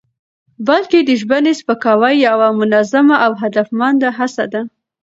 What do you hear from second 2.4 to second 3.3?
منظمه